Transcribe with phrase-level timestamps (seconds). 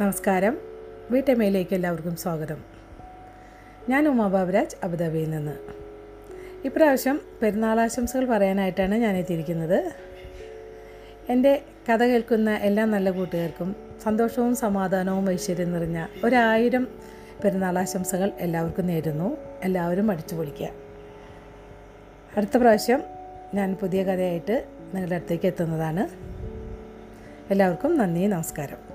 [0.00, 0.58] നമസ്കാരം.
[1.10, 2.64] വീട്ടമ്മയിലേക്ക് എല്ലാവർക്കും സ്വാഗതം.
[3.88, 5.52] ഞാൻ ഉമാ ബാബുരാജ് അബുദാബിയിൽ നിന്ന്.
[6.64, 9.92] ഇപ്രാവശ്യം പെരുന്നാളാശംസകൾ പറയാനായിട്ടാണ് ഞാൻ എത്തിയിരിക്കുന്നത്.
[11.28, 16.88] എന്റെ കഥ കേൾക്കുന്ന എല്ലാ നല്ല കൂട്ടുകാർക്കും സന്തോഷവും സമാധാനവും ഐശ്വര്യം നിറഞ്ഞ ഒരായിരം
[17.44, 19.36] പെരുന്നാളാശംസകൾ എല്ലാവർക്കും നേരുന്നു.
[19.62, 20.68] എല്ലാവരും അടിച്ചു പൊളിക്കുക.
[22.36, 23.02] അടുത്ത പ്രാവശ്യം
[23.54, 26.08] ഞാൻ പുതിയ കഥയായിട്ട് നിങ്ങളുടെ അടുത്തേക്ക് എത്തുന്നതാണ്.
[27.52, 28.91] എല്ലാവർക്കും നന്ദി നമസ്കാരം.